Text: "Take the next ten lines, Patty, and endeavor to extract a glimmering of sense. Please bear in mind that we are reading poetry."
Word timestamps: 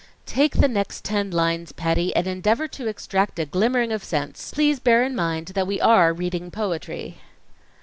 "Take 0.25 0.57
the 0.57 0.67
next 0.67 1.05
ten 1.05 1.29
lines, 1.29 1.73
Patty, 1.73 2.11
and 2.15 2.25
endeavor 2.25 2.67
to 2.69 2.87
extract 2.87 3.37
a 3.37 3.45
glimmering 3.45 3.91
of 3.91 4.03
sense. 4.03 4.49
Please 4.51 4.79
bear 4.79 5.03
in 5.03 5.15
mind 5.15 5.49
that 5.49 5.67
we 5.67 5.79
are 5.79 6.11
reading 6.11 6.49
poetry." 6.49 7.17